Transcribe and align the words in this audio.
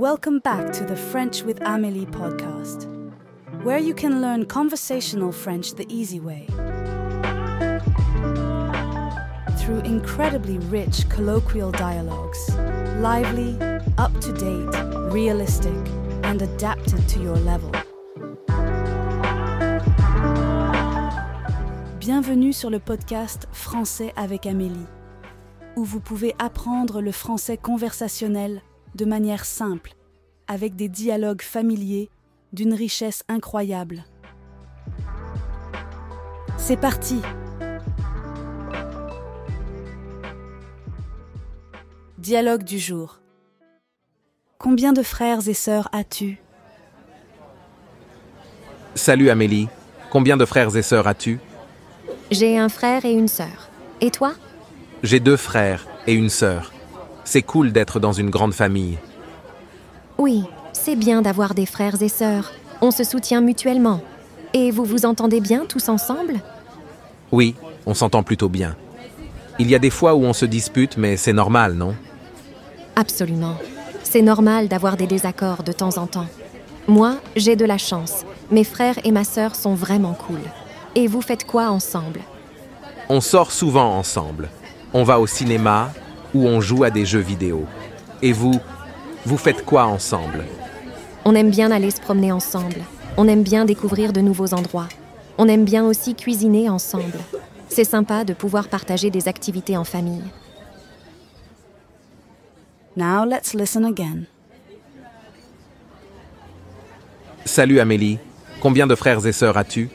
Welcome 0.00 0.38
back 0.38 0.72
to 0.72 0.84
the 0.84 0.96
French 0.96 1.42
with 1.42 1.60
Amélie 1.60 2.10
podcast, 2.10 2.88
where 3.64 3.76
you 3.76 3.92
can 3.92 4.22
learn 4.22 4.46
conversational 4.46 5.30
French 5.30 5.74
the 5.74 5.84
easy 5.90 6.18
way. 6.18 6.46
Through 9.58 9.80
incredibly 9.80 10.56
rich 10.70 11.06
colloquial 11.10 11.70
dialogues, 11.70 12.38
lively, 12.96 13.58
up 13.98 14.18
to 14.22 14.32
date, 14.32 15.12
realistic, 15.12 15.76
and 16.24 16.40
adapted 16.40 17.06
to 17.06 17.20
your 17.20 17.36
level. 17.36 17.70
Bienvenue 21.98 22.54
sur 22.54 22.70
le 22.70 22.78
podcast 22.78 23.48
Français 23.52 24.14
avec 24.16 24.46
Amélie, 24.46 24.86
où 25.76 25.84
vous 25.84 26.00
pouvez 26.00 26.34
apprendre 26.38 27.02
le 27.02 27.12
français 27.12 27.58
conversationnel 27.58 28.62
de 28.94 29.04
manière 29.04 29.44
simple, 29.44 29.94
avec 30.46 30.76
des 30.76 30.88
dialogues 30.88 31.42
familiers 31.42 32.10
d'une 32.52 32.74
richesse 32.74 33.22
incroyable. 33.28 34.04
C'est 36.58 36.76
parti 36.76 37.20
Dialogue 42.18 42.64
du 42.64 42.78
jour. 42.78 43.20
Combien 44.58 44.92
de 44.92 45.02
frères 45.02 45.48
et 45.48 45.54
sœurs 45.54 45.88
as-tu? 45.92 46.38
Salut 48.94 49.30
Amélie, 49.30 49.68
combien 50.10 50.36
de 50.36 50.44
frères 50.44 50.76
et 50.76 50.82
sœurs 50.82 51.06
as-tu? 51.06 51.40
J'ai 52.30 52.58
un 52.58 52.68
frère 52.68 53.06
et 53.06 53.12
une 53.12 53.28
sœur. 53.28 53.70
Et 54.02 54.10
toi? 54.10 54.34
J'ai 55.02 55.18
deux 55.18 55.38
frères 55.38 55.86
et 56.06 56.12
une 56.12 56.28
sœur. 56.28 56.72
C'est 57.32 57.42
cool 57.42 57.70
d'être 57.70 58.00
dans 58.00 58.12
une 58.12 58.28
grande 58.28 58.54
famille. 58.54 58.98
Oui, 60.18 60.42
c'est 60.72 60.96
bien 60.96 61.22
d'avoir 61.22 61.54
des 61.54 61.64
frères 61.64 62.02
et 62.02 62.08
sœurs. 62.08 62.50
On 62.80 62.90
se 62.90 63.04
soutient 63.04 63.40
mutuellement. 63.40 64.00
Et 64.52 64.72
vous 64.72 64.84
vous 64.84 65.06
entendez 65.06 65.40
bien 65.40 65.64
tous 65.64 65.88
ensemble? 65.88 66.40
Oui, 67.30 67.54
on 67.86 67.94
s'entend 67.94 68.24
plutôt 68.24 68.48
bien. 68.48 68.74
Il 69.60 69.70
y 69.70 69.76
a 69.76 69.78
des 69.78 69.90
fois 69.90 70.16
où 70.16 70.24
on 70.24 70.32
se 70.32 70.44
dispute, 70.44 70.96
mais 70.96 71.16
c'est 71.16 71.32
normal, 71.32 71.74
non? 71.74 71.94
Absolument. 72.96 73.54
C'est 74.02 74.22
normal 74.22 74.66
d'avoir 74.66 74.96
des 74.96 75.06
désaccords 75.06 75.62
de 75.62 75.70
temps 75.70 75.98
en 75.98 76.08
temps. 76.08 76.26
Moi, 76.88 77.14
j'ai 77.36 77.54
de 77.54 77.64
la 77.64 77.78
chance. 77.78 78.24
Mes 78.50 78.64
frères 78.64 78.98
et 79.04 79.12
ma 79.12 79.22
sœur 79.22 79.54
sont 79.54 79.74
vraiment 79.74 80.14
cool. 80.14 80.40
Et 80.96 81.06
vous 81.06 81.22
faites 81.22 81.46
quoi 81.46 81.70
ensemble? 81.70 82.22
On 83.08 83.20
sort 83.20 83.52
souvent 83.52 83.96
ensemble. 83.96 84.48
On 84.92 85.04
va 85.04 85.20
au 85.20 85.28
cinéma 85.28 85.92
ou 86.34 86.46
on 86.46 86.60
joue 86.60 86.84
à 86.84 86.90
des 86.90 87.04
jeux 87.04 87.20
vidéo. 87.20 87.66
Et 88.22 88.32
vous, 88.32 88.60
vous 89.24 89.38
faites 89.38 89.64
quoi 89.64 89.84
ensemble? 89.84 90.44
On 91.24 91.34
aime 91.34 91.50
bien 91.50 91.70
aller 91.70 91.90
se 91.90 92.00
promener 92.00 92.32
ensemble. 92.32 92.82
On 93.16 93.28
aime 93.28 93.42
bien 93.42 93.64
découvrir 93.64 94.12
de 94.12 94.20
nouveaux 94.20 94.54
endroits. 94.54 94.88
On 95.38 95.48
aime 95.48 95.64
bien 95.64 95.84
aussi 95.84 96.14
cuisiner 96.14 96.68
ensemble. 96.68 97.18
C'est 97.68 97.84
sympa 97.84 98.24
de 98.24 98.32
pouvoir 98.32 98.68
partager 98.68 99.10
des 99.10 99.28
activités 99.28 99.76
en 99.76 99.84
famille. 99.84 100.22
Now 102.96 103.24
let's 103.24 103.54
listen 103.54 103.84
again. 103.84 104.24
Salut 107.44 107.80
Amélie, 107.80 108.18
combien 108.60 108.86
de 108.86 108.94
frères 108.94 109.24
et 109.26 109.32
sœurs 109.32 109.56
as-tu? 109.56 109.88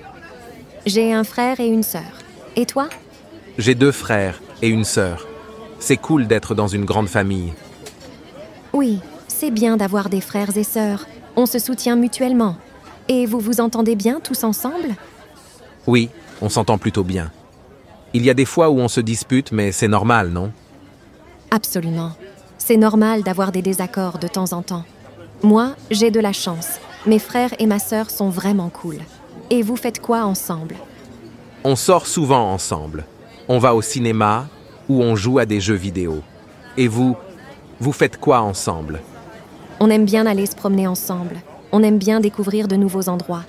J'ai 0.85 1.13
un 1.13 1.23
frère 1.23 1.59
et 1.59 1.67
une 1.67 1.83
sœur. 1.83 2.19
Et 2.55 2.65
toi? 2.65 2.89
J'ai 3.57 3.75
deux 3.75 3.91
frères 3.91 4.41
et 4.61 4.67
une 4.69 4.85
sœur. 4.85 5.27
C'est 5.79 5.97
cool 5.97 6.27
d'être 6.27 6.55
dans 6.55 6.67
une 6.67 6.85
grande 6.85 7.09
famille. 7.09 7.53
Oui, 8.73 8.99
c'est 9.27 9.51
bien 9.51 9.77
d'avoir 9.77 10.09
des 10.09 10.21
frères 10.21 10.57
et 10.57 10.63
sœurs. 10.63 11.05
On 11.35 11.45
se 11.45 11.59
soutient 11.59 11.95
mutuellement. 11.95 12.55
Et 13.07 13.25
vous 13.25 13.39
vous 13.39 13.61
entendez 13.61 13.95
bien 13.95 14.19
tous 14.19 14.43
ensemble? 14.43 14.95
Oui, 15.85 16.09
on 16.41 16.49
s'entend 16.49 16.77
plutôt 16.77 17.03
bien. 17.03 17.31
Il 18.13 18.25
y 18.25 18.29
a 18.29 18.33
des 18.33 18.45
fois 18.45 18.69
où 18.69 18.79
on 18.79 18.87
se 18.87 19.01
dispute, 19.01 19.51
mais 19.51 19.71
c'est 19.71 19.87
normal, 19.87 20.29
non? 20.29 20.51
Absolument. 21.51 22.13
C'est 22.57 22.77
normal 22.77 23.21
d'avoir 23.21 23.51
des 23.51 23.61
désaccords 23.61 24.17
de 24.17 24.27
temps 24.27 24.53
en 24.53 24.63
temps. 24.63 24.85
Moi, 25.43 25.75
j'ai 25.91 26.09
de 26.09 26.19
la 26.19 26.33
chance. 26.33 26.79
Mes 27.05 27.19
frères 27.19 27.53
et 27.59 27.67
ma 27.67 27.77
sœur 27.77 28.09
sont 28.09 28.29
vraiment 28.29 28.69
cool. 28.69 28.97
Et 29.51 29.61
vous 29.61 29.75
faites 29.75 30.01
quoi 30.01 30.23
ensemble? 30.23 30.75
On 31.63 31.75
sort 31.75 32.07
souvent 32.07 32.51
ensemble. 32.51 33.05
On 33.47 33.59
va 33.59 33.75
au 33.75 33.81
cinéma 33.81 34.47
ou 34.89 35.01
on 35.01 35.15
joue 35.15 35.39
à 35.39 35.45
des 35.45 35.59
jeux 35.59 35.75
vidéo. 35.75 36.21
Et 36.77 36.87
vous, 36.87 37.15
vous 37.79 37.91
faites 37.91 38.19
quoi 38.19 38.41
ensemble? 38.41 39.01
On 39.79 39.89
aime 39.89 40.05
bien 40.05 40.25
aller 40.25 40.45
se 40.45 40.55
promener 40.55 40.87
ensemble. 40.87 41.37
On 41.71 41.83
aime 41.83 41.97
bien 41.97 42.19
découvrir 42.19 42.67
de 42.67 42.75
nouveaux 42.75 43.09
endroits. 43.09 43.43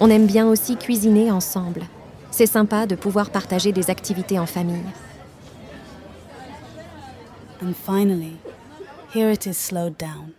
On 0.00 0.10
aime 0.10 0.26
bien 0.26 0.48
aussi 0.48 0.76
cuisiner 0.76 1.30
ensemble. 1.30 1.82
C'est 2.30 2.46
sympa 2.46 2.86
de 2.86 2.94
pouvoir 2.94 3.30
partager 3.30 3.72
des 3.72 3.90
activités 3.90 4.38
en 4.38 4.46
famille. 4.46 4.82
And 7.62 7.74
finally, 7.74 8.36
here 9.14 9.30
it 9.30 9.46
is 9.46 9.54
slowed 9.54 9.96
down. 9.96 10.32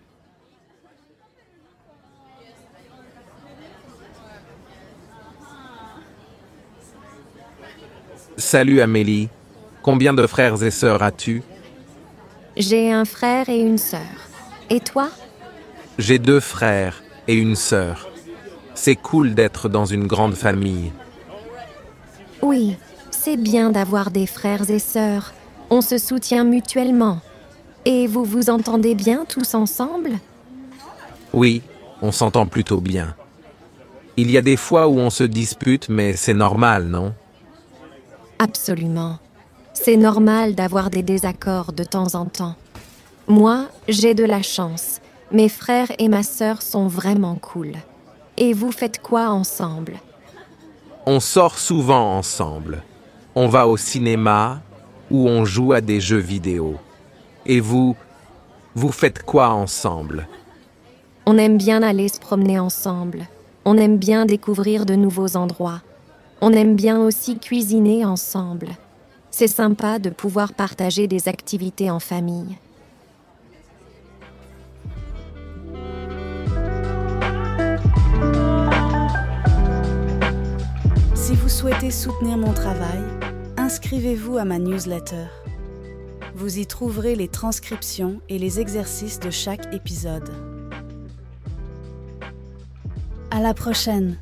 Salut 8.35 8.81
Amélie, 8.81 9.29
combien 9.83 10.13
de 10.13 10.25
frères 10.25 10.63
et 10.63 10.71
sœurs 10.71 11.03
as-tu 11.03 11.43
J'ai 12.57 12.91
un 12.91 13.05
frère 13.05 13.49
et 13.49 13.59
une 13.59 13.77
sœur. 13.77 13.99
Et 14.69 14.79
toi 14.79 15.09
J'ai 15.99 16.17
deux 16.17 16.39
frères 16.39 17.03
et 17.27 17.35
une 17.35 17.55
sœur. 17.55 18.09
C'est 18.73 18.95
cool 18.95 19.35
d'être 19.35 19.69
dans 19.69 19.85
une 19.85 20.07
grande 20.07 20.33
famille. 20.33 20.91
Oui, 22.41 22.75
c'est 23.11 23.37
bien 23.37 23.69
d'avoir 23.69 24.09
des 24.09 24.25
frères 24.25 24.69
et 24.69 24.79
sœurs. 24.79 25.33
On 25.69 25.81
se 25.81 25.97
soutient 25.97 26.43
mutuellement. 26.43 27.19
Et 27.85 28.07
vous 28.07 28.23
vous 28.23 28.49
entendez 28.49 28.95
bien 28.95 29.25
tous 29.27 29.53
ensemble 29.53 30.11
Oui, 31.33 31.61
on 32.01 32.11
s'entend 32.11 32.45
plutôt 32.47 32.79
bien. 32.79 33.15
Il 34.15 34.31
y 34.31 34.37
a 34.37 34.41
des 34.41 34.57
fois 34.57 34.87
où 34.87 34.99
on 34.99 35.09
se 35.09 35.23
dispute, 35.23 35.89
mais 35.89 36.15
c'est 36.15 36.33
normal, 36.33 36.85
non? 36.85 37.13
Absolument. 38.39 39.19
C'est 39.73 39.97
normal 39.97 40.55
d'avoir 40.55 40.89
des 40.89 41.01
désaccords 41.01 41.73
de 41.73 41.83
temps 41.83 42.15
en 42.15 42.25
temps. 42.25 42.55
Moi, 43.27 43.67
j'ai 43.87 44.13
de 44.13 44.23
la 44.23 44.41
chance. 44.41 45.01
Mes 45.31 45.49
frères 45.49 45.91
et 45.97 46.09
ma 46.09 46.23
sœur 46.23 46.61
sont 46.61 46.87
vraiment 46.87 47.35
cool. 47.35 47.73
Et 48.37 48.53
vous 48.53 48.71
faites 48.71 49.01
quoi 49.01 49.29
ensemble? 49.29 49.99
On 51.05 51.19
sort 51.19 51.57
souvent 51.57 52.17
ensemble. 52.17 52.83
On 53.35 53.47
va 53.47 53.67
au 53.67 53.75
cinéma 53.77 54.61
ou 55.09 55.27
on 55.27 55.43
joue 55.43 55.73
à 55.73 55.81
des 55.81 55.99
jeux 55.99 56.17
vidéo. 56.17 56.75
Et 57.45 57.59
vous, 57.59 57.95
vous 58.75 58.91
faites 58.91 59.23
quoi 59.23 59.49
ensemble? 59.49 60.27
On 61.25 61.37
aime 61.37 61.57
bien 61.57 61.81
aller 61.83 62.09
se 62.09 62.19
promener 62.19 62.59
ensemble. 62.59 63.27
On 63.65 63.77
aime 63.77 63.97
bien 63.97 64.25
découvrir 64.25 64.85
de 64.85 64.95
nouveaux 64.95 65.35
endroits. 65.35 65.81
On 66.41 66.51
aime 66.51 66.75
bien 66.75 66.99
aussi 66.99 67.39
cuisiner 67.39 68.05
ensemble. 68.05 68.69
C'est 69.35 69.47
sympa 69.47 69.97
de 69.97 70.11
pouvoir 70.11 70.53
partager 70.53 71.07
des 71.07 71.27
activités 71.27 71.89
en 71.89 71.99
famille. 71.99 72.55
Si 81.15 81.33
vous 81.33 81.49
souhaitez 81.49 81.89
soutenir 81.89 82.37
mon 82.37 82.53
travail, 82.53 83.01
inscrivez-vous 83.57 84.37
à 84.37 84.45
ma 84.45 84.59
newsletter. 84.59 85.25
Vous 86.35 86.59
y 86.59 86.67
trouverez 86.67 87.15
les 87.15 87.27
transcriptions 87.27 88.21
et 88.29 88.37
les 88.37 88.59
exercices 88.59 89.19
de 89.19 89.31
chaque 89.31 89.73
épisode. 89.73 90.29
À 93.31 93.41
la 93.41 93.55
prochaine! 93.55 94.19